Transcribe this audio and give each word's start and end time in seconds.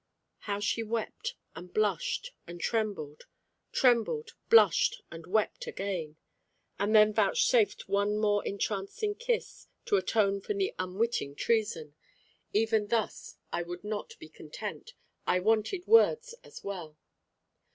How 0.49 0.59
she 0.59 0.81
wept, 0.81 1.35
and 1.55 1.71
blushed, 1.71 2.31
and 2.47 2.59
trembled; 2.59 3.25
trembled, 3.71 4.31
blushed, 4.49 5.03
and 5.11 5.27
wept 5.27 5.67
again; 5.67 6.15
and 6.79 6.95
then 6.95 7.13
vouchsafed 7.13 7.87
one 7.87 8.17
more 8.17 8.43
entrancing 8.43 9.13
kiss, 9.13 9.67
to 9.85 9.97
atone 9.97 10.41
for 10.41 10.55
the 10.55 10.73
unwitting 10.79 11.35
treason. 11.35 11.93
Even 12.51 12.87
thus 12.87 13.35
I 13.53 13.61
would 13.61 13.83
not 13.83 14.17
be 14.17 14.27
content. 14.27 14.95
I 15.27 15.39
wanted 15.39 15.85
words 15.85 16.33
as 16.43 16.63
well. 16.63 16.97